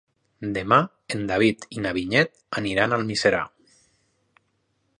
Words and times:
Demà 0.53 0.77
en 1.15 1.19
David 1.31 1.67
i 1.77 1.83
na 1.85 1.91
Vinyet 1.97 2.33
aniran 2.61 2.95
a 2.95 2.99
Almiserà. 3.01 3.43